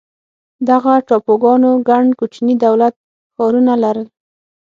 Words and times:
دغه 0.69 0.93
ټاپوګانو 1.07 1.71
ګڼ 1.89 2.03
کوچني 2.19 2.53
دولت 2.65 2.93
ښارونه 3.35 3.73
لرل. 3.83 4.07